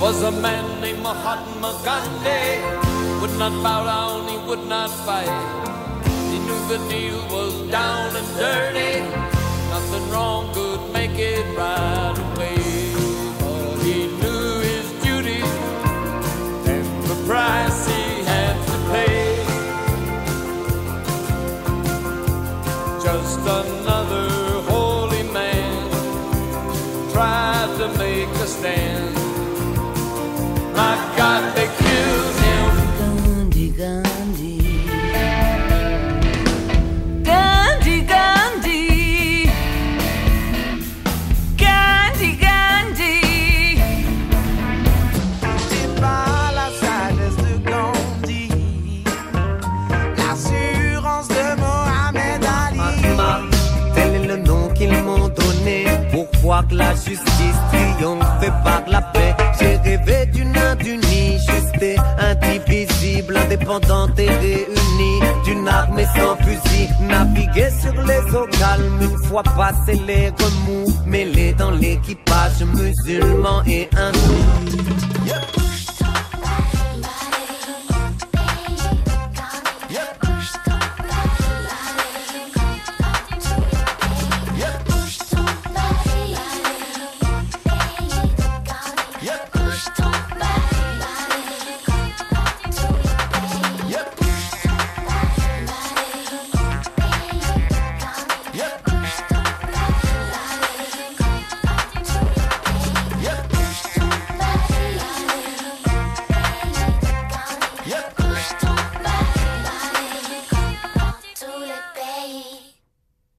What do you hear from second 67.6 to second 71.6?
sur les eaux calmes une fois passé les remous, mêlés